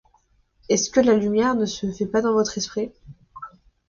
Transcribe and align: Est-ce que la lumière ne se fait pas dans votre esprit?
Est-ce 0.67 0.89
que 0.89 0.99
la 0.99 1.13
lumière 1.15 1.53
ne 1.53 1.67
se 1.67 1.91
fait 1.91 2.07
pas 2.07 2.21
dans 2.23 2.33
votre 2.33 2.57
esprit? 2.57 2.91